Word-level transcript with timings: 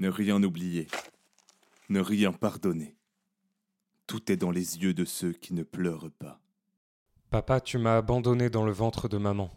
Ne 0.00 0.08
rien 0.08 0.42
oublier, 0.42 0.88
ne 1.88 2.00
rien 2.00 2.32
pardonner. 2.32 2.96
Tout 4.06 4.30
est 4.32 4.36
dans 4.36 4.50
les 4.50 4.78
yeux 4.78 4.92
de 4.92 5.04
ceux 5.04 5.32
qui 5.32 5.54
ne 5.54 5.62
pleurent 5.62 6.10
pas. 6.18 6.40
Papa, 7.30 7.60
tu 7.60 7.78
m'as 7.78 7.96
abandonné 7.96 8.50
dans 8.50 8.64
le 8.64 8.72
ventre 8.72 9.08
de 9.08 9.18
maman. 9.18 9.50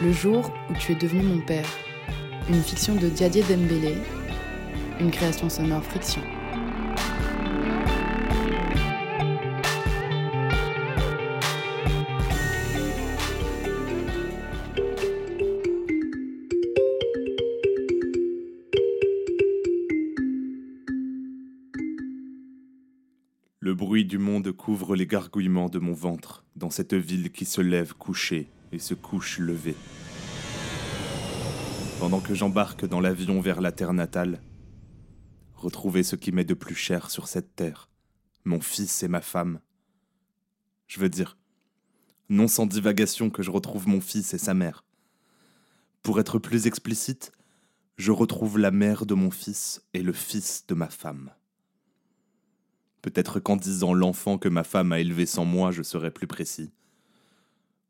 Le 0.00 0.12
jour 0.12 0.52
où 0.70 0.74
tu 0.74 0.92
es 0.92 0.94
devenu 0.94 1.22
mon 1.22 1.40
père. 1.40 1.68
Une 2.48 2.62
fiction 2.62 2.94
de 2.94 3.08
Diadier 3.08 3.42
Dembélé. 3.42 3.96
Une 5.00 5.10
création 5.10 5.48
sonore 5.48 5.82
friction. 5.82 6.22
Le 23.68 23.74
bruit 23.74 24.06
du 24.06 24.16
monde 24.16 24.50
couvre 24.50 24.96
les 24.96 25.06
gargouillements 25.06 25.68
de 25.68 25.78
mon 25.78 25.92
ventre 25.92 26.42
dans 26.56 26.70
cette 26.70 26.94
ville 26.94 27.30
qui 27.30 27.44
se 27.44 27.60
lève 27.60 27.92
couchée 27.92 28.48
et 28.72 28.78
se 28.78 28.94
couche 28.94 29.38
levée. 29.38 29.76
Pendant 32.00 32.20
que 32.20 32.32
j'embarque 32.32 32.86
dans 32.86 33.00
l'avion 33.00 33.42
vers 33.42 33.60
la 33.60 33.70
terre 33.70 33.92
natale, 33.92 34.40
retrouver 35.54 36.02
ce 36.02 36.16
qui 36.16 36.32
m'est 36.32 36.46
de 36.46 36.54
plus 36.54 36.74
cher 36.74 37.10
sur 37.10 37.28
cette 37.28 37.56
terre, 37.56 37.90
mon 38.46 38.62
fils 38.62 39.02
et 39.02 39.08
ma 39.08 39.20
femme. 39.20 39.60
Je 40.86 40.98
veux 40.98 41.10
dire, 41.10 41.36
non 42.30 42.48
sans 42.48 42.64
divagation 42.64 43.28
que 43.28 43.42
je 43.42 43.50
retrouve 43.50 43.86
mon 43.86 44.00
fils 44.00 44.32
et 44.32 44.38
sa 44.38 44.54
mère. 44.54 44.82
Pour 46.02 46.18
être 46.20 46.38
plus 46.38 46.66
explicite, 46.66 47.32
je 47.98 48.12
retrouve 48.12 48.58
la 48.58 48.70
mère 48.70 49.04
de 49.04 49.12
mon 49.12 49.30
fils 49.30 49.84
et 49.92 50.00
le 50.00 50.14
fils 50.14 50.64
de 50.66 50.74
ma 50.74 50.88
femme. 50.88 51.32
Peut-être 53.02 53.40
qu'en 53.40 53.56
disant 53.56 53.94
l'enfant 53.94 54.38
que 54.38 54.48
ma 54.48 54.64
femme 54.64 54.92
a 54.92 55.00
élevé 55.00 55.26
sans 55.26 55.44
moi, 55.44 55.70
je 55.70 55.82
serai 55.82 56.10
plus 56.10 56.26
précis. 56.26 56.72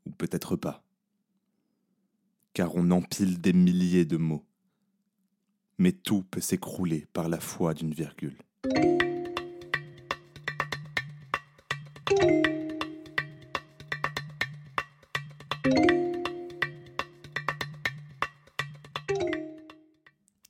Ou 0.06 0.10
peut-être 0.10 0.56
pas. 0.56 0.82
Car 2.52 2.74
on 2.74 2.90
empile 2.90 3.40
des 3.40 3.52
milliers 3.52 4.04
de 4.04 4.16
mots. 4.16 4.44
Mais 5.78 5.92
tout 5.92 6.22
peut 6.22 6.40
s'écrouler 6.40 7.06
par 7.12 7.28
la 7.28 7.40
foi 7.40 7.74
d'une 7.74 7.94
virgule. 7.94 8.36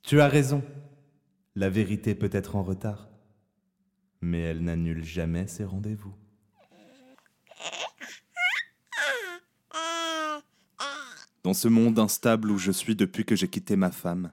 Tu 0.09 0.19
as 0.21 0.27
raison. 0.27 0.63
La 1.53 1.69
vérité 1.69 2.15
peut 2.15 2.31
être 2.31 2.55
en 2.55 2.63
retard, 2.63 3.08
mais 4.21 4.39
elle 4.39 4.63
n'annule 4.63 5.03
jamais 5.03 5.47
ses 5.47 5.63
rendez-vous. 5.63 6.13
Dans 11.43 11.53
ce 11.53 11.67
monde 11.67 11.99
instable 11.99 12.51
où 12.51 12.57
je 12.57 12.71
suis 12.71 12.95
depuis 12.95 13.23
que 13.25 13.35
j'ai 13.35 13.47
quitté 13.47 13.75
ma 13.75 13.91
femme, 13.91 14.31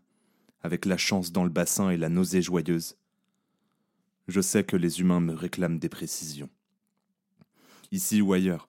avec 0.62 0.84
la 0.84 0.97
chance 0.97 1.31
dans 1.31 1.45
le 1.45 1.51
bassin 1.51 1.91
et 1.91 1.97
la 1.97 2.09
nausée 2.09 2.43
joyeuse, 2.43 2.97
je 4.28 4.41
sais 4.41 4.65
que 4.65 4.77
les 4.77 5.01
humains 5.01 5.20
me 5.20 5.33
réclament 5.33 5.78
des 5.78 5.89
précisions. 5.89 6.50
Ici 7.93 8.21
ou 8.21 8.33
ailleurs, 8.33 8.69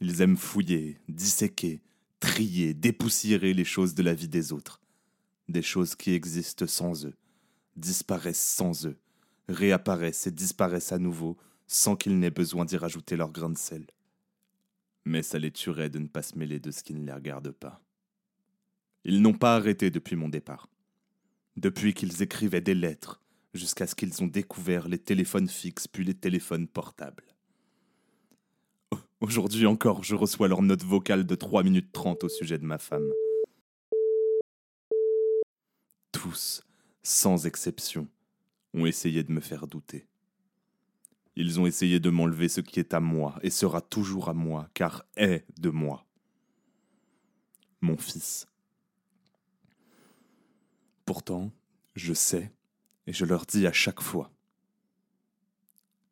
ils 0.00 0.20
aiment 0.22 0.36
fouiller, 0.36 1.00
disséquer, 1.08 1.80
trier, 2.18 2.74
dépoussiérer 2.74 3.54
les 3.54 3.64
choses 3.64 3.94
de 3.94 4.02
la 4.02 4.14
vie 4.14 4.28
des 4.28 4.52
autres, 4.52 4.80
des 5.48 5.62
choses 5.62 5.94
qui 5.94 6.12
existent 6.12 6.66
sans 6.66 7.06
eux, 7.06 7.14
disparaissent 7.76 8.42
sans 8.42 8.86
eux, 8.86 8.98
réapparaissent 9.48 10.26
et 10.26 10.30
disparaissent 10.30 10.92
à 10.92 10.98
nouveau 10.98 11.36
sans 11.66 11.96
qu'ils 11.96 12.18
n'aient 12.18 12.30
besoin 12.30 12.64
d'y 12.64 12.76
rajouter 12.76 13.16
leur 13.16 13.30
grain 13.30 13.50
de 13.50 13.58
sel. 13.58 13.86
Mais 15.04 15.22
ça 15.22 15.38
les 15.38 15.50
tuerait 15.50 15.90
de 15.90 15.98
ne 15.98 16.06
pas 16.06 16.22
se 16.22 16.36
mêler 16.36 16.60
de 16.60 16.70
ce 16.70 16.82
qui 16.82 16.94
ne 16.94 17.04
les 17.04 17.12
regarde 17.12 17.50
pas. 17.50 17.80
Ils 19.04 19.22
n'ont 19.22 19.34
pas 19.34 19.56
arrêté 19.56 19.90
depuis 19.90 20.16
mon 20.16 20.28
départ. 20.28 20.68
Depuis 21.56 21.94
qu'ils 21.94 22.22
écrivaient 22.22 22.60
des 22.60 22.74
lettres, 22.74 23.20
jusqu'à 23.54 23.86
ce 23.86 23.94
qu'ils 23.94 24.22
ont 24.22 24.26
découvert 24.26 24.88
les 24.88 24.98
téléphones 24.98 25.48
fixes 25.48 25.88
puis 25.88 26.04
les 26.04 26.14
téléphones 26.14 26.68
portables. 26.68 27.24
Aujourd'hui 29.20 29.66
encore, 29.66 30.04
je 30.04 30.14
reçois 30.14 30.48
leur 30.48 30.62
note 30.62 30.84
vocale 30.84 31.26
de 31.26 31.34
3 31.34 31.62
minutes 31.64 31.92
30 31.92 32.24
au 32.24 32.28
sujet 32.28 32.58
de 32.58 32.64
ma 32.64 32.78
femme. 32.78 33.10
Tous, 36.12 36.62
sans 37.02 37.46
exception, 37.46 38.06
ont 38.74 38.86
essayé 38.86 39.22
de 39.22 39.32
me 39.32 39.40
faire 39.40 39.66
douter. 39.66 40.06
Ils 41.36 41.60
ont 41.60 41.66
essayé 41.66 42.00
de 42.00 42.10
m'enlever 42.10 42.48
ce 42.48 42.60
qui 42.60 42.80
est 42.80 42.94
à 42.94 43.00
moi 43.00 43.38
et 43.42 43.50
sera 43.50 43.80
toujours 43.80 44.28
à 44.28 44.34
moi, 44.34 44.68
car 44.74 45.04
est 45.16 45.44
de 45.58 45.70
moi. 45.70 46.04
Mon 47.80 47.96
fils. 47.96 48.46
Pourtant, 51.04 51.52
je 51.94 52.12
sais, 52.12 52.52
et 53.06 53.12
je 53.12 53.24
leur 53.24 53.46
dis 53.46 53.66
à 53.66 53.72
chaque 53.72 54.00
fois, 54.00 54.32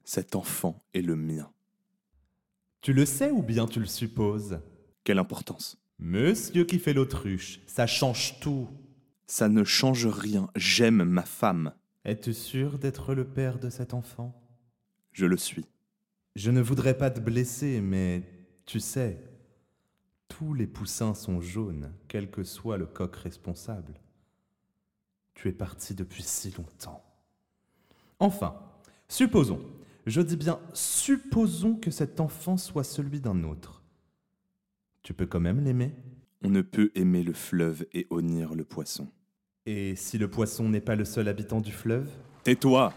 cet 0.04 0.36
enfant 0.36 0.80
est 0.94 1.02
le 1.02 1.16
mien. 1.16 1.50
Tu 2.80 2.92
le 2.92 3.04
sais 3.04 3.32
ou 3.32 3.42
bien 3.42 3.66
tu 3.66 3.80
le 3.80 3.86
supposes? 3.86 4.60
Quelle 5.02 5.18
importance 5.18 5.76
Monsieur 5.98 6.64
qui 6.64 6.78
fait 6.78 6.92
l'autruche, 6.92 7.60
ça 7.66 7.88
change 7.88 8.38
tout. 8.38 8.68
Ça 9.26 9.48
ne 9.48 9.64
change 9.64 10.06
rien, 10.06 10.48
j'aime 10.54 11.02
ma 11.02 11.24
femme. 11.24 11.72
Es-tu 12.06 12.34
sûr 12.34 12.78
d'être 12.78 13.14
le 13.16 13.24
père 13.24 13.58
de 13.58 13.68
cet 13.68 13.92
enfant? 13.92 14.40
Je 15.10 15.26
le 15.26 15.36
suis. 15.36 15.66
Je 16.36 16.52
ne 16.52 16.60
voudrais 16.60 16.96
pas 16.96 17.10
te 17.10 17.18
blesser, 17.18 17.80
mais 17.80 18.22
tu 18.64 18.78
sais, 18.78 19.24
tous 20.28 20.54
les 20.54 20.68
poussins 20.68 21.14
sont 21.14 21.40
jaunes, 21.40 21.92
quel 22.06 22.30
que 22.30 22.44
soit 22.44 22.76
le 22.76 22.86
coq 22.86 23.16
responsable. 23.16 23.94
Tu 25.34 25.48
es 25.48 25.52
parti 25.52 25.96
depuis 25.96 26.22
si 26.22 26.52
longtemps. 26.52 27.02
Enfin, 28.20 28.54
supposons, 29.08 29.66
je 30.06 30.20
dis 30.20 30.36
bien 30.36 30.60
supposons 30.74 31.74
que 31.74 31.90
cet 31.90 32.20
enfant 32.20 32.56
soit 32.56 32.84
celui 32.84 33.20
d'un 33.20 33.42
autre. 33.42 33.82
Tu 35.02 35.12
peux 35.12 35.26
quand 35.26 35.40
même 35.40 35.58
l'aimer? 35.58 35.92
On 36.44 36.50
ne 36.50 36.62
peut 36.62 36.92
aimer 36.94 37.24
le 37.24 37.32
fleuve 37.32 37.84
et 37.92 38.06
honnir 38.10 38.54
le 38.54 38.64
poisson. 38.64 39.10
Et 39.68 39.96
si 39.96 40.16
le 40.16 40.28
poisson 40.28 40.68
n'est 40.68 40.80
pas 40.80 40.94
le 40.94 41.04
seul 41.04 41.26
habitant 41.26 41.60
du 41.60 41.72
fleuve? 41.72 42.08
Tais-toi 42.44 42.94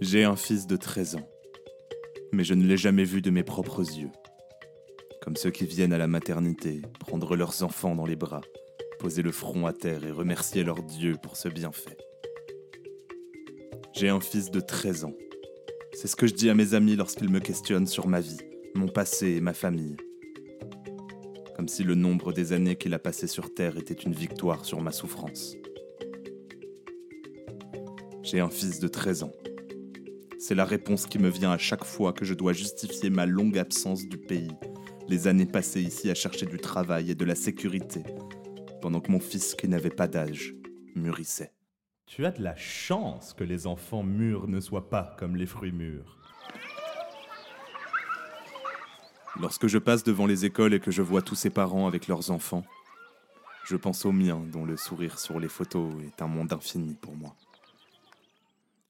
J'ai 0.00 0.24
un 0.24 0.34
fils 0.34 0.66
de 0.66 0.74
13 0.76 1.16
ans, 1.16 1.28
mais 2.32 2.42
je 2.42 2.54
ne 2.54 2.66
l'ai 2.66 2.76
jamais 2.76 3.04
vu 3.04 3.22
de 3.22 3.30
mes 3.30 3.44
propres 3.44 3.84
yeux. 3.96 4.10
Comme 5.22 5.36
ceux 5.36 5.50
qui 5.50 5.64
viennent 5.64 5.92
à 5.92 5.98
la 5.98 6.08
maternité, 6.08 6.82
prendre 6.98 7.36
leurs 7.36 7.62
enfants 7.62 7.94
dans 7.94 8.06
les 8.06 8.16
bras, 8.16 8.40
poser 8.98 9.22
le 9.22 9.30
front 9.30 9.66
à 9.66 9.72
terre 9.72 10.04
et 10.04 10.10
remercier 10.10 10.64
leur 10.64 10.82
Dieu 10.82 11.14
pour 11.22 11.36
ce 11.36 11.48
bienfait. 11.48 11.96
J'ai 13.92 14.08
un 14.08 14.20
fils 14.20 14.50
de 14.50 14.58
13 14.58 15.04
ans. 15.04 15.14
C'est 15.92 16.08
ce 16.08 16.16
que 16.16 16.26
je 16.26 16.34
dis 16.34 16.50
à 16.50 16.54
mes 16.54 16.74
amis 16.74 16.96
lorsqu'ils 16.96 17.28
me 17.30 17.40
questionnent 17.40 17.86
sur 17.86 18.06
ma 18.06 18.20
vie, 18.20 18.38
mon 18.74 18.88
passé 18.88 19.30
et 19.30 19.40
ma 19.40 19.54
famille. 19.54 19.96
Comme 21.56 21.68
si 21.68 21.82
le 21.84 21.94
nombre 21.94 22.32
des 22.32 22.52
années 22.52 22.76
qu'il 22.76 22.94
a 22.94 22.98
passées 22.98 23.26
sur 23.26 23.52
Terre 23.52 23.76
était 23.76 23.94
une 23.94 24.12
victoire 24.12 24.64
sur 24.64 24.80
ma 24.80 24.92
souffrance. 24.92 25.56
J'ai 28.22 28.40
un 28.40 28.50
fils 28.50 28.78
de 28.78 28.88
13 28.88 29.24
ans. 29.24 29.32
C'est 30.38 30.54
la 30.54 30.64
réponse 30.64 31.06
qui 31.06 31.18
me 31.18 31.28
vient 31.28 31.50
à 31.50 31.58
chaque 31.58 31.84
fois 31.84 32.12
que 32.12 32.24
je 32.24 32.34
dois 32.34 32.52
justifier 32.52 33.10
ma 33.10 33.26
longue 33.26 33.58
absence 33.58 34.06
du 34.06 34.18
pays, 34.18 34.52
les 35.08 35.26
années 35.26 35.46
passées 35.46 35.82
ici 35.82 36.10
à 36.10 36.14
chercher 36.14 36.46
du 36.46 36.58
travail 36.58 37.10
et 37.10 37.14
de 37.14 37.24
la 37.24 37.34
sécurité, 37.34 38.02
pendant 38.80 39.00
que 39.00 39.10
mon 39.10 39.20
fils 39.20 39.54
qui 39.54 39.66
n'avait 39.66 39.90
pas 39.90 40.06
d'âge 40.06 40.54
mûrissait. 40.94 41.52
Tu 42.06 42.24
as 42.24 42.30
de 42.30 42.42
la 42.42 42.56
chance 42.56 43.34
que 43.34 43.44
les 43.44 43.66
enfants 43.66 44.02
mûrs 44.02 44.48
ne 44.48 44.60
soient 44.60 44.88
pas 44.88 45.16
comme 45.18 45.36
les 45.36 45.46
fruits 45.46 45.72
mûrs. 45.72 46.17
Lorsque 49.40 49.68
je 49.68 49.78
passe 49.78 50.02
devant 50.02 50.26
les 50.26 50.44
écoles 50.44 50.74
et 50.74 50.80
que 50.80 50.90
je 50.90 51.00
vois 51.00 51.22
tous 51.22 51.36
ces 51.36 51.50
parents 51.50 51.86
avec 51.86 52.08
leurs 52.08 52.32
enfants, 52.32 52.64
je 53.64 53.76
pense 53.76 54.04
au 54.04 54.10
mien 54.10 54.42
dont 54.50 54.64
le 54.64 54.76
sourire 54.76 55.20
sur 55.20 55.38
les 55.38 55.48
photos 55.48 55.92
est 56.02 56.20
un 56.22 56.26
monde 56.26 56.52
infini 56.52 56.94
pour 56.94 57.14
moi. 57.14 57.36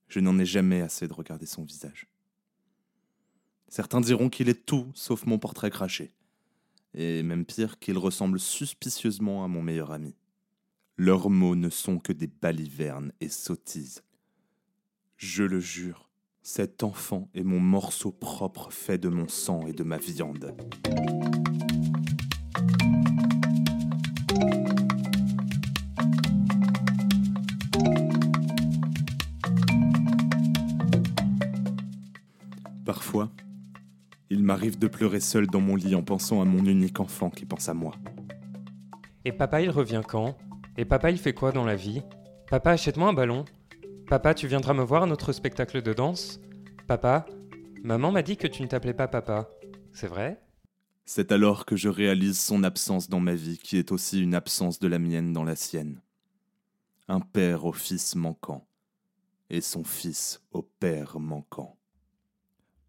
Je 0.09 0.21
n'en 0.21 0.39
ai 0.39 0.47
jamais 0.47 0.81
assez 0.81 1.07
de 1.07 1.13
regarder 1.13 1.45
son 1.45 1.65
visage. 1.65 2.07
Certains 3.69 4.01
diront 4.01 4.31
qu'il 4.31 4.49
est 4.49 4.65
tout 4.65 4.91
sauf 4.95 5.27
mon 5.27 5.39
portrait 5.39 5.71
craché. 5.71 6.13
Et 6.95 7.23
même 7.23 7.45
pire, 7.45 7.79
qu'il 7.79 7.99
ressemble 7.99 8.41
suspicieusement 8.41 9.45
à 9.45 9.49
mon 9.49 9.61
meilleur 9.61 9.93
ami. 9.93 10.15
Leurs 10.97 11.29
mots 11.29 11.57
ne 11.57 11.69
sont 11.69 11.99
que 11.99 12.15
des 12.15 12.27
balivernes 12.27 13.13
et 13.21 13.29
sottises. 13.29 14.03
Je 15.19 15.45
le 15.45 15.61
jure, 15.61 16.08
cet 16.51 16.83
enfant 16.83 17.29
est 17.35 17.43
mon 17.43 17.61
morceau 17.61 18.11
propre 18.11 18.73
fait 18.73 18.97
de 18.97 19.11
mon 19.11 19.29
sang 19.29 19.67
et 19.67 19.75
de 19.75 19.85
ma 19.85 19.99
viande. 19.99 20.57
Parfois, 32.87 33.31
il 34.31 34.43
m'arrive 34.43 34.79
de 34.79 34.89
pleurer 34.89 35.21
seul 35.21 35.49
dans 35.49 35.61
mon 35.61 35.77
lit 35.77 35.95
en 35.95 36.03
pensant 36.03 36.41
à 36.41 36.47
mon 36.47 36.65
unique 36.65 36.99
enfant 36.99 37.29
qui 37.29 37.45
pense 37.45 37.69
à 37.69 37.75
moi. 37.75 37.93
Et 39.27 39.33
papa, 39.33 39.61
il 39.61 39.69
revient 39.69 40.01
quand? 40.09 40.39
Et 40.79 40.87
papa, 40.87 41.11
il 41.11 41.19
fait 41.19 41.35
quoi 41.35 41.53
dans 41.53 41.67
la 41.67 41.77
vie? 41.77 42.01
Papa, 42.49 42.71
achète-moi 42.71 43.11
un 43.11 43.13
ballon. 43.13 43.45
Papa, 44.09 44.33
tu 44.33 44.47
viendras 44.47 44.73
me 44.73 44.83
voir 44.83 45.03
à 45.03 45.07
notre 45.07 45.33
spectacle 45.33 45.83
de 45.83 45.93
danse 45.93 46.41
Papa, 46.87 47.27
maman 47.83 48.11
m'a 48.11 48.23
dit 48.23 48.39
que 48.39 48.47
tu 48.47 48.63
ne 48.63 48.67
t'appelais 48.67 48.95
pas 48.95 49.07
papa. 49.07 49.51
C'est 49.93 50.07
vrai? 50.07 50.41
C'est 51.05 51.31
alors 51.31 51.67
que 51.67 51.77
je 51.77 51.91
réalise 51.91 52.39
son 52.39 52.65
absence 52.65 53.11
dans 53.11 53.21
ma 53.21 53.35
vie, 53.35 53.59
qui 53.59 53.77
est 53.77 53.93
aussi 53.93 54.23
une 54.23 54.35
absence 54.35 54.79
de 54.79 54.89
la 54.89 54.99
mienne 54.99 55.35
dans 55.35 55.45
la 55.45 55.57
sienne. 55.57 56.01
Un 57.09 57.21
père 57.21 57.67
au 57.67 57.73
fils 57.73 58.15
manquant, 58.15 58.67
et 59.51 59.61
son 59.61 59.85
fils 59.85 60.41
au 60.53 60.63
père 60.63 61.21
manquant. 61.21 61.77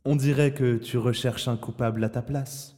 On 0.06 0.15
dirait 0.15 0.54
que 0.54 0.77
tu 0.77 0.98
recherches 0.98 1.50
un 1.50 1.57
coupable 1.57 2.01
à 2.06 2.10
ta 2.10 2.22
place. 2.22 2.77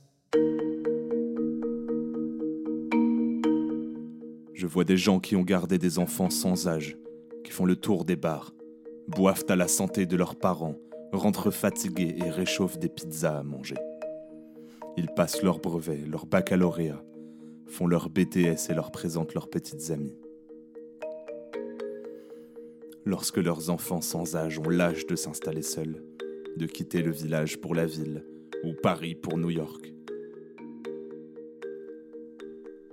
Je 4.56 4.66
vois 4.66 4.84
des 4.84 4.98
gens 4.98 5.20
qui 5.20 5.36
ont 5.36 5.44
gardé 5.44 5.78
des 5.78 6.00
enfants 6.00 6.32
sans 6.32 6.68
âge, 6.68 6.98
qui 7.51 7.57
font 7.57 7.65
le 7.65 7.75
tour 7.75 8.06
des 8.06 8.15
bars, 8.15 8.53
boivent 9.09 9.44
à 9.50 9.57
la 9.57 9.68
santé 9.68 10.06
de 10.06 10.15
leurs 10.15 10.38
parents, 10.38 10.77
rentrent 11.12 11.51
fatigués 11.51 12.15
et 12.15 12.30
réchauffent 12.30 12.80
des 12.80 12.88
pizzas 12.88 13.39
à 13.39 13.44
manger. 13.44 13.75
Ils 14.95 15.09
passent 15.18 15.44
leur 15.44 15.59
brevet, 15.59 15.98
leur 15.98 16.25
baccalauréat, 16.25 17.03
font 17.68 17.88
leur 17.88 18.09
BTS 18.09 18.69
et 18.69 18.74
leur 18.74 18.89
présentent 18.92 19.33
leurs 19.33 19.50
petites 19.50 19.92
amies. 19.92 20.18
Lorsque 23.03 23.38
leurs 23.38 23.69
enfants 23.69 24.00
sans 24.00 24.38
âge 24.38 24.57
ont 24.57 24.69
l'âge 24.69 25.06
de 25.06 25.18
s'installer 25.18 25.62
seuls, 25.62 26.01
de 26.56 26.65
quitter 26.65 27.01
le 27.01 27.12
village 27.12 27.59
pour 27.59 27.75
la 27.75 27.86
ville 27.86 28.25
ou 28.63 28.71
Paris 28.81 29.15
pour 29.15 29.38
New 29.38 29.50
York, 29.50 29.94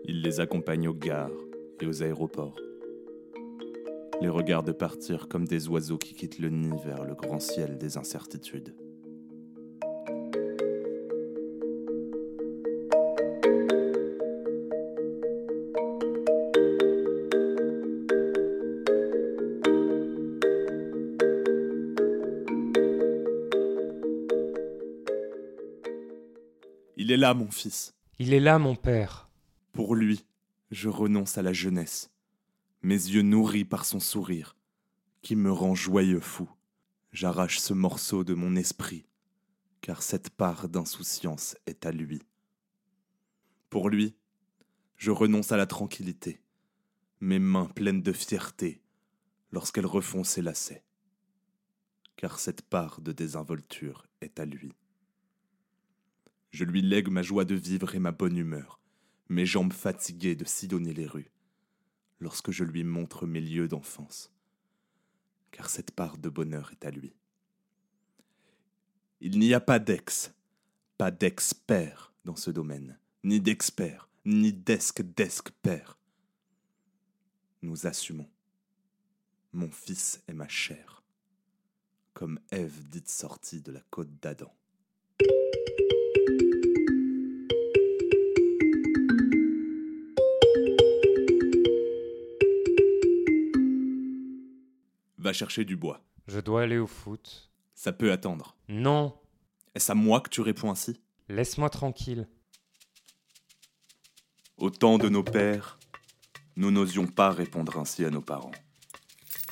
ils 0.05 0.21
les 0.21 0.41
accompagnent 0.41 0.89
aux 0.89 0.95
gares 0.95 1.31
et 1.81 1.87
aux 1.87 2.03
aéroports 2.03 2.59
les 4.21 4.29
regardent 4.29 4.73
partir 4.73 5.29
comme 5.29 5.47
des 5.47 5.69
oiseaux 5.69 5.99
qui 5.99 6.15
quittent 6.15 6.39
le 6.39 6.49
nid 6.49 6.77
vers 6.85 7.05
le 7.05 7.15
grand 7.15 7.41
ciel 7.41 7.79
des 7.79 7.97
incertitudes. 7.97 8.75
Il 26.97 27.13
est 27.13 27.17
là, 27.17 27.33
mon 27.33 27.51
fils. 27.51 27.95
Il 28.19 28.35
est 28.35 28.41
là, 28.41 28.59
mon 28.59 28.75
père. 28.75 29.31
Pour 29.73 29.95
lui, 29.95 30.27
je 30.71 30.89
renonce 30.89 31.39
à 31.39 31.43
la 31.43 31.53
jeunesse 31.53 32.11
mes 32.83 32.95
yeux 32.95 33.23
nourris 33.23 33.65
par 33.65 33.85
son 33.85 34.01
sourire, 34.01 34.57
qui 35.23 35.37
me 35.37 35.51
rend 35.51 35.75
joyeux 35.75 36.21
fou. 36.21 36.49
J'arrache 37.13 37.59
ce 37.59 37.73
morceau 37.73 38.23
de 38.23 38.35
mon 38.35 38.55
esprit, 38.55 39.07
car 39.81 40.03
cette 40.03 40.31
part 40.31 40.69
d'insouciance 40.69 41.57
est 41.67 41.87
à 41.87 41.93
lui. 41.93 42.23
Pour 43.71 43.89
lui, 43.89 44.17
je 44.97 45.11
renonce 45.11 45.53
à 45.53 45.57
la 45.57 45.67
tranquillité, 45.67 46.41
mes 47.21 47.39
mains 47.39 47.67
pleines 47.67 48.03
de 48.03 48.13
fierté 48.13 48.83
lorsqu'elles 49.51 49.87
refont 49.87 50.25
ses 50.25 50.43
lacets, 50.43 50.85
car 52.17 52.39
cette 52.39 52.63
part 52.63 53.01
de 53.01 53.13
désinvolture 53.13 54.07
est 54.21 54.39
à 54.41 54.45
lui. 54.45 54.73
Je 56.51 56.65
lui 56.65 56.83
lègue 56.83 57.09
ma 57.09 57.23
joie 57.23 57.45
de 57.45 57.55
vivre 57.55 57.95
et 57.95 57.99
ma 57.99 58.13
bonne 58.13 58.37
humeur, 58.37 58.81
mes 59.29 59.47
jambes 59.47 59.73
fatiguées 59.73 60.37
de 60.37 60.45
sillonner 60.45 60.95
les 60.95 61.07
rues, 61.07 61.31
lorsque 62.21 62.51
je 62.51 62.65
lui 62.65 62.85
montre 62.85 63.27
mes 63.27 63.41
lieux 63.41 63.69
d'enfance, 63.69 64.33
car 65.51 65.71
cette 65.71 65.93
part 65.93 66.19
de 66.19 66.29
bonheur 66.29 66.73
est 66.73 66.85
à 66.85 66.91
lui. 66.91 67.15
Il 69.21 69.39
n'y 69.39 69.55
a 69.55 69.61
pas 69.61 69.79
d'ex, 69.79 70.33
pas 70.97 71.11
d'expert 71.11 72.13
dans 72.25 72.37
ce 72.37 72.51
domaine, 72.51 72.99
ni 73.25 73.41
d'expert, 73.41 74.09
ni 74.25 74.53
d'esque 74.53 75.03
père. 75.63 75.99
Nous 77.63 77.87
assumons. 77.87 78.31
Mon 79.53 79.71
fils 79.71 80.23
est 80.29 80.35
ma 80.35 80.47
chair, 80.47 81.03
comme 82.15 82.39
Ève 82.51 82.89
dite 82.89 83.09
sortie 83.09 83.61
de 83.61 83.73
la 83.73 83.81
côte 83.91 84.21
d'Adam. 84.21 84.53
Va 95.29 95.35
chercher 95.35 95.67
du 95.67 95.77
bois. 95.77 96.01
Je 96.27 96.41
dois 96.41 96.63
aller 96.63 96.79
au 96.79 96.87
foot. 96.87 97.51
Ça 97.75 97.93
peut 97.93 98.13
attendre. 98.13 98.57
Non. 98.67 99.15
Est-ce 99.75 99.93
à 99.93 99.95
moi 99.95 100.23
que 100.23 100.31
tu 100.31 100.41
réponds 100.41 100.71
ainsi? 100.71 101.03
Laisse-moi 101.29 101.69
tranquille. 101.69 102.27
Au 104.57 104.71
temps 104.71 104.97
de 104.97 105.11
nos 105.11 105.23
pères, 105.23 105.79
nous 106.57 106.71
n'osions 106.71 107.07
pas 107.07 107.31
répondre 107.31 107.79
ainsi 107.79 108.07
à 108.07 108.11
nos 108.11 108.23
parents. 108.23 108.55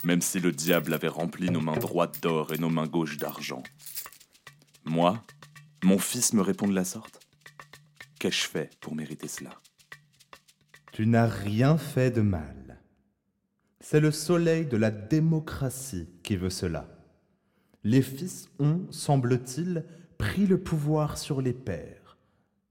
Même 0.03 0.23
si 0.23 0.41
le 0.41 0.51
diable 0.51 0.95
avait 0.95 1.09
rempli 1.09 1.51
nos 1.51 1.61
mains 1.61 1.77
droites 1.77 2.23
d'or 2.23 2.55
et 2.55 2.59
nos 2.59 2.71
mains 2.71 2.87
gauches 2.87 3.19
d'argent. 3.19 3.63
Moi, 4.87 5.23
mon 5.85 5.99
fils 5.99 6.33
me 6.33 6.41
répond 6.41 6.67
de 6.69 6.75
la 6.75 6.87
sorte 6.87 7.21
Qu'ai-je 8.19 8.49
fait 8.49 8.75
pour 8.81 8.95
mériter 8.95 9.29
cela? 9.29 9.51
Tu 10.93 11.07
n'as 11.07 11.27
rien 11.27 11.77
fait 11.77 12.11
de 12.11 12.23
mal. 12.23 12.66
C'est 13.89 14.01
le 14.01 14.11
soleil 14.11 14.67
de 14.67 14.77
la 14.77 14.91
démocratie 14.91 16.09
qui 16.25 16.35
veut 16.35 16.51
cela. 16.51 16.89
Les 17.85 18.03
fils 18.03 18.51
ont, 18.59 18.81
semble-t-il, 18.91 19.85
pris 20.19 20.45
le 20.45 20.61
pouvoir 20.61 21.17
sur 21.17 21.41
les 21.41 21.53
pères. 21.53 22.17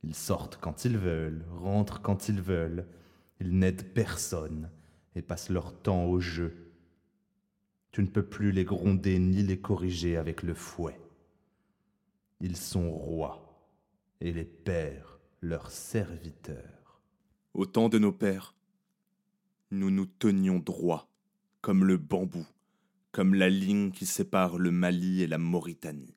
Ils 0.03 0.13
sortent 0.13 0.57
quand 0.57 0.83
ils 0.83 0.97
veulent, 0.97 1.45
rentrent 1.51 2.01
quand 2.01 2.27
ils 2.27 2.41
veulent, 2.41 2.85
ils 3.39 3.57
n'aident 3.57 3.93
personne 3.93 4.69
et 5.15 5.21
passent 5.21 5.49
leur 5.49 5.73
temps 5.81 6.03
au 6.03 6.19
jeu. 6.19 6.53
Tu 7.93 8.01
ne 8.01 8.07
peux 8.07 8.25
plus 8.25 8.51
les 8.51 8.65
gronder 8.65 9.17
ni 9.17 9.41
les 9.41 9.61
corriger 9.61 10.17
avec 10.17 10.43
le 10.43 10.53
fouet. 10.53 10.99
Ils 12.41 12.57
sont 12.57 12.91
rois 12.91 13.63
et 14.19 14.33
les 14.33 14.43
pères 14.43 15.17
leurs 15.39 15.71
serviteurs. 15.71 16.99
Au 17.53 17.65
temps 17.65 17.87
de 17.87 17.99
nos 17.99 18.11
pères, 18.11 18.54
nous 19.71 19.89
nous 19.89 20.05
tenions 20.05 20.59
droit, 20.59 21.09
comme 21.61 21.85
le 21.85 21.97
bambou, 21.97 22.45
comme 23.11 23.33
la 23.33 23.49
ligne 23.49 23.91
qui 23.91 24.05
sépare 24.05 24.57
le 24.57 24.71
Mali 24.71 25.21
et 25.21 25.27
la 25.27 25.37
Mauritanie. 25.37 26.15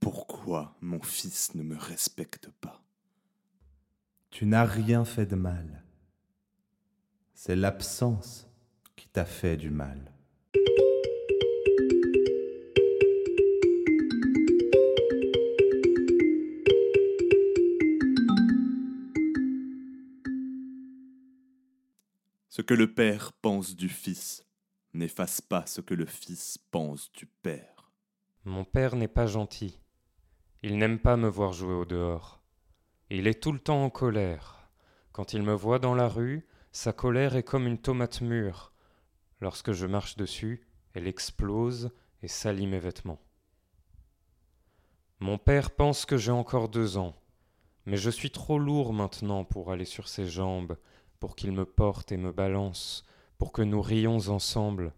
Pourquoi 0.00 0.76
mon 0.80 1.00
fils 1.02 1.54
ne 1.54 1.62
me 1.62 1.76
respecte 1.76 2.50
pas? 2.60 2.82
Tu 4.30 4.46
n'as 4.46 4.64
rien 4.64 5.04
fait 5.04 5.26
de 5.26 5.36
mal. 5.36 5.84
C'est 7.34 7.56
l'absence 7.56 8.48
qui 8.96 9.08
t'a 9.08 9.24
fait 9.24 9.56
du 9.56 9.70
mal. 9.70 10.13
Le 22.72 22.94
Père 22.94 23.32
pense 23.34 23.76
du 23.76 23.90
Fils 23.90 24.46
n'efface 24.94 25.40
pas 25.42 25.66
ce 25.66 25.80
que 25.82 25.92
le 25.92 26.06
Fils 26.06 26.56
pense 26.70 27.12
du 27.12 27.26
Père. 27.26 27.92
Mon 28.44 28.64
Père 28.64 28.96
n'est 28.96 29.08
pas 29.08 29.26
gentil. 29.26 29.80
Il 30.62 30.78
n'aime 30.78 30.98
pas 30.98 31.16
me 31.16 31.28
voir 31.28 31.52
jouer 31.52 31.74
au 31.74 31.84
dehors. 31.84 32.42
Il 33.10 33.26
est 33.26 33.42
tout 33.42 33.52
le 33.52 33.58
temps 33.58 33.84
en 33.84 33.90
colère. 33.90 34.70
Quand 35.12 35.34
il 35.34 35.42
me 35.42 35.52
voit 35.52 35.78
dans 35.78 35.94
la 35.94 36.08
rue, 36.08 36.46
sa 36.72 36.92
colère 36.92 37.36
est 37.36 37.42
comme 37.42 37.66
une 37.66 37.78
tomate 37.78 38.22
mûre. 38.22 38.72
Lorsque 39.40 39.72
je 39.72 39.86
marche 39.86 40.16
dessus, 40.16 40.66
elle 40.94 41.06
explose 41.06 41.90
et 42.22 42.28
salit 42.28 42.66
mes 42.66 42.78
vêtements. 42.78 43.20
Mon 45.20 45.38
père 45.38 45.70
pense 45.70 46.06
que 46.06 46.16
j'ai 46.16 46.30
encore 46.30 46.68
deux 46.68 46.96
ans, 46.96 47.14
mais 47.86 47.96
je 47.96 48.10
suis 48.10 48.30
trop 48.30 48.58
lourd 48.58 48.92
maintenant 48.92 49.44
pour 49.44 49.70
aller 49.70 49.84
sur 49.84 50.08
ses 50.08 50.26
jambes, 50.26 50.76
pour 51.20 51.36
qu'il 51.36 51.52
me 51.52 51.64
porte 51.64 52.12
et 52.12 52.16
me 52.16 52.32
balance, 52.32 53.04
pour 53.38 53.52
que 53.52 53.62
nous 53.62 53.82
rions 53.82 54.28
ensemble, 54.28 54.92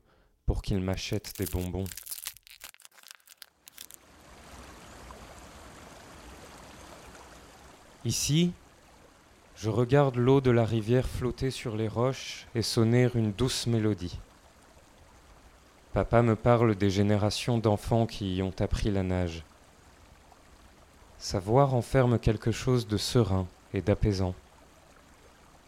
pour 0.47 0.63
qu'il 0.63 0.81
m'achète 0.81 1.35
des 1.39 1.47
bonbons. 1.47 1.85
Ici, 8.05 8.53
je 9.57 9.69
regarde 9.71 10.17
l'eau 10.17 10.41
de 10.41 10.51
la 10.51 10.65
rivière 10.65 11.09
flotter 11.09 11.51
sur 11.51 11.77
les 11.77 11.89
roches 11.89 12.47
et 12.55 12.63
sonner 12.63 13.09
une 13.15 13.33
douce 13.33 13.67
mélodie. 13.67 14.21
Papa 15.93 16.23
me 16.23 16.37
parle 16.37 16.75
des 16.75 16.91
générations 16.91 17.59
d'enfants 17.59 18.07
qui 18.07 18.37
y 18.37 18.43
ont 18.43 18.55
appris 18.61 18.91
la 18.91 19.03
nage. 19.03 19.45
Sa 21.19 21.41
voix 21.41 21.65
renferme 21.65 22.19
quelque 22.19 22.53
chose 22.53 22.87
de 22.87 22.99
serein 22.99 23.49
et 23.73 23.81
d'apaisant. 23.81 24.35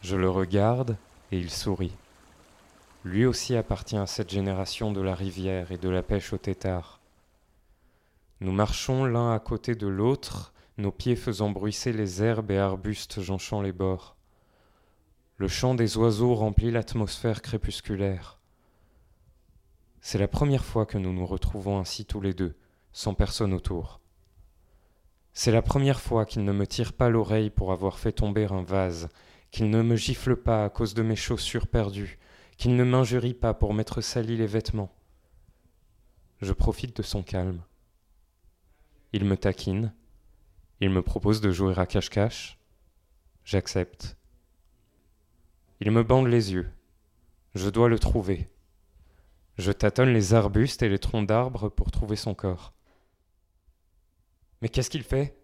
Je 0.00 0.16
le 0.16 0.30
regarde 0.30 0.96
et 1.32 1.38
il 1.38 1.50
sourit. 1.50 1.94
Lui 3.04 3.26
aussi 3.26 3.56
appartient 3.56 3.96
à 3.96 4.06
cette 4.06 4.30
génération 4.30 4.92
de 4.92 5.00
la 5.00 5.14
rivière 5.14 5.72
et 5.72 5.78
de 5.78 5.88
la 5.88 6.02
pêche 6.02 6.32
au 6.32 6.38
tétard. 6.38 7.00
Nous 8.40 8.52
marchons 8.52 9.04
l'un 9.04 9.32
à 9.32 9.38
côté 9.40 9.74
de 9.74 9.88
l'autre, 9.88 10.52
nos 10.76 10.92
pieds 10.92 11.16
faisant 11.16 11.50
bruisser 11.50 11.92
les 11.92 12.22
herbes 12.22 12.50
et 12.52 12.58
arbustes 12.58 13.20
jonchant 13.20 13.60
les 13.62 13.72
bords. 13.72 14.16
Le 15.36 15.48
chant 15.48 15.74
des 15.74 15.96
oiseaux 15.96 16.34
remplit 16.34 16.70
l'atmosphère 16.70 17.42
crépusculaire. 17.42 18.38
C'est 20.00 20.18
la 20.18 20.28
première 20.28 20.64
fois 20.64 20.86
que 20.86 20.98
nous 20.98 21.12
nous 21.12 21.26
retrouvons 21.26 21.78
ainsi 21.78 22.04
tous 22.04 22.20
les 22.20 22.34
deux, 22.34 22.56
sans 22.92 23.14
personne 23.14 23.52
autour. 23.52 24.00
C'est 25.32 25.52
la 25.52 25.62
première 25.62 26.00
fois 26.00 26.24
qu'il 26.24 26.44
ne 26.44 26.52
me 26.52 26.66
tire 26.66 26.92
pas 26.92 27.08
l'oreille 27.08 27.50
pour 27.50 27.72
avoir 27.72 27.98
fait 27.98 28.12
tomber 28.12 28.46
un 28.46 28.62
vase, 28.62 29.08
qu'il 29.50 29.70
ne 29.70 29.82
me 29.82 29.96
gifle 29.96 30.36
pas 30.36 30.64
à 30.64 30.70
cause 30.70 30.94
de 30.94 31.02
mes 31.02 31.16
chaussures 31.16 31.66
perdues, 31.66 32.18
qu'il 32.56 32.76
ne 32.76 32.84
m'injurie 32.84 33.34
pas 33.34 33.54
pour 33.54 33.74
m'être 33.74 34.00
sali 34.00 34.36
les 34.36 34.46
vêtements. 34.46 34.94
Je 36.40 36.52
profite 36.52 36.96
de 36.96 37.02
son 37.02 37.22
calme. 37.22 37.62
Il 39.12 39.24
me 39.24 39.36
taquine, 39.36 39.94
il 40.80 40.90
me 40.90 41.02
propose 41.02 41.40
de 41.40 41.50
jouer 41.50 41.78
à 41.78 41.86
cache-cache, 41.86 42.58
j'accepte. 43.44 44.16
Il 45.80 45.90
me 45.90 46.02
bande 46.02 46.26
les 46.26 46.52
yeux, 46.52 46.70
je 47.54 47.70
dois 47.70 47.88
le 47.88 47.98
trouver. 47.98 48.50
Je 49.56 49.72
tâtonne 49.72 50.12
les 50.12 50.34
arbustes 50.34 50.82
et 50.82 50.88
les 50.88 51.00
troncs 51.00 51.26
d'arbres 51.26 51.68
pour 51.68 51.90
trouver 51.90 52.14
son 52.14 52.34
corps. 52.34 52.74
Mais 54.60 54.68
qu'est-ce 54.68 54.90
qu'il 54.90 55.02
fait? 55.02 55.36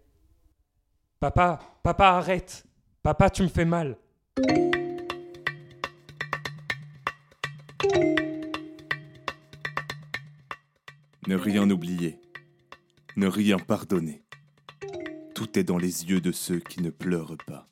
Papa, 1.19 1.59
papa, 1.83 2.09
arrête 2.09 2.65
Papa, 3.05 3.29
tu 3.29 3.43
me 3.43 3.47
fais 3.49 3.65
mal 3.65 3.97
Ne 11.27 11.35
rien 11.35 11.69
oublier, 11.69 12.19
ne 13.15 13.27
rien 13.27 13.59
pardonner. 13.59 14.23
Tout 15.35 15.59
est 15.59 15.63
dans 15.63 15.77
les 15.77 16.05
yeux 16.05 16.19
de 16.19 16.31
ceux 16.31 16.57
qui 16.57 16.81
ne 16.81 16.89
pleurent 16.89 17.37
pas. 17.45 17.67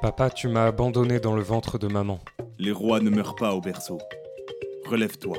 Papa, 0.00 0.30
tu 0.30 0.48
m'as 0.48 0.64
abandonné 0.64 1.20
dans 1.20 1.36
le 1.36 1.42
ventre 1.42 1.78
de 1.78 1.88
maman. 1.88 2.18
Les 2.58 2.72
rois 2.72 3.00
ne 3.00 3.10
meurent 3.10 3.36
pas 3.36 3.52
au 3.52 3.60
berceau. 3.60 3.98
Relève-toi. 4.86 5.36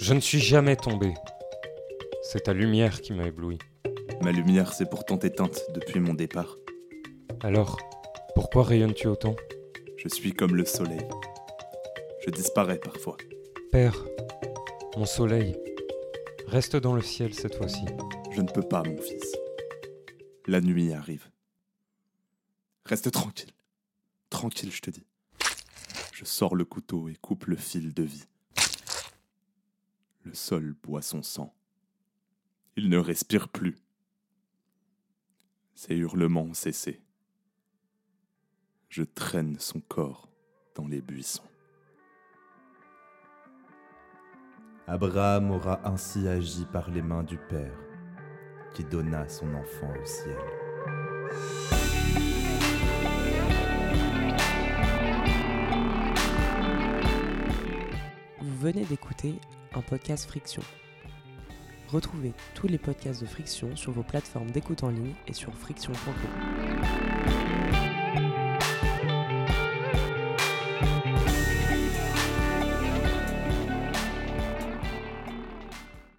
Je 0.00 0.14
ne 0.14 0.20
suis 0.20 0.40
jamais 0.40 0.76
tombé. 0.76 1.12
C'est 2.22 2.44
ta 2.44 2.54
lumière 2.54 3.02
qui 3.02 3.12
m'a 3.12 3.26
ébloui. 3.26 3.58
Ma 4.22 4.32
lumière 4.32 4.72
s'est 4.72 4.88
pourtant 4.88 5.18
éteinte 5.18 5.60
depuis 5.74 6.00
mon 6.00 6.14
départ. 6.14 6.56
Alors, 7.42 7.78
pourquoi 8.36 8.64
rayonnes-tu 8.64 9.06
autant 9.06 9.34
Je 9.96 10.08
suis 10.08 10.34
comme 10.34 10.56
le 10.56 10.66
soleil. 10.66 11.08
Je 12.20 12.30
disparais 12.30 12.78
parfois. 12.78 13.16
Père, 13.72 13.96
mon 14.94 15.06
soleil, 15.06 15.56
reste 16.46 16.76
dans 16.76 16.94
le 16.94 17.00
ciel 17.00 17.32
cette 17.32 17.54
fois-ci. 17.54 17.86
Je 18.32 18.42
ne 18.42 18.50
peux 18.50 18.62
pas, 18.62 18.82
mon 18.82 19.00
fils. 19.00 19.34
La 20.46 20.60
nuit 20.60 20.92
arrive. 20.92 21.30
Reste 22.84 23.10
tranquille. 23.10 23.52
Tranquille, 24.28 24.70
je 24.70 24.82
te 24.82 24.90
dis. 24.90 25.06
Je 26.12 26.26
sors 26.26 26.56
le 26.56 26.66
couteau 26.66 27.08
et 27.08 27.14
coupe 27.14 27.46
le 27.46 27.56
fil 27.56 27.94
de 27.94 28.02
vie. 28.02 28.26
Le 30.24 30.34
sol 30.34 30.76
boit 30.82 31.00
son 31.00 31.22
sang. 31.22 31.54
Il 32.76 32.90
ne 32.90 32.98
respire 32.98 33.48
plus. 33.48 33.78
Ses 35.74 35.94
hurlements 35.94 36.42
ont 36.42 36.54
cessé. 36.54 37.00
Je 38.88 39.02
traîne 39.02 39.58
son 39.58 39.80
corps 39.80 40.28
dans 40.74 40.86
les 40.86 41.00
buissons. 41.00 41.42
Abraham 44.86 45.50
aura 45.50 45.80
ainsi 45.84 46.28
agi 46.28 46.64
par 46.72 46.90
les 46.90 47.02
mains 47.02 47.24
du 47.24 47.36
Père, 47.36 47.76
qui 48.72 48.84
donna 48.84 49.28
son 49.28 49.52
enfant 49.54 49.92
au 50.00 50.04
ciel. 50.06 50.36
Vous 58.40 58.58
venez 58.58 58.84
d'écouter 58.84 59.34
un 59.74 59.82
podcast 59.82 60.26
Friction. 60.26 60.62
Retrouvez 61.88 62.32
tous 62.54 62.68
les 62.68 62.78
podcasts 62.78 63.20
de 63.20 63.26
Friction 63.26 63.74
sur 63.74 63.92
vos 63.92 64.02
plateformes 64.04 64.50
d'écoute 64.50 64.84
en 64.84 64.90
ligne 64.90 65.14
et 65.26 65.32
sur 65.32 65.52
friction.com. 65.54 67.45